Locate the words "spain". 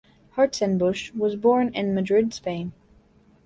2.33-2.73